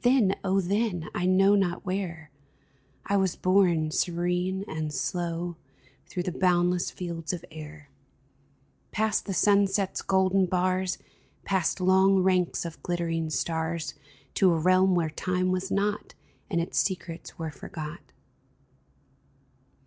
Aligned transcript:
Then, 0.00 0.34
oh 0.42 0.62
then, 0.62 1.10
I 1.14 1.26
know 1.26 1.54
not 1.54 1.84
where, 1.84 2.30
I 3.04 3.18
was 3.18 3.36
borne, 3.36 3.90
serene 3.90 4.64
and 4.66 4.94
slow, 4.94 5.56
Through 6.06 6.22
the 6.22 6.32
boundless 6.32 6.90
fields 6.90 7.34
of 7.34 7.44
air— 7.50 7.90
Past 8.92 9.26
the 9.26 9.34
sunset's 9.34 10.00
golden 10.00 10.46
bars, 10.46 10.96
Past 11.44 11.82
long 11.82 12.22
ranks 12.22 12.64
of 12.64 12.82
glittering 12.82 13.28
stars, 13.28 13.92
To 14.36 14.54
a 14.54 14.58
realm 14.58 14.94
where 14.94 15.10
time 15.10 15.50
was 15.52 15.70
not, 15.70 16.14
And 16.48 16.62
its 16.62 16.78
secrets 16.78 17.38
were 17.38 17.50
forgot 17.50 18.00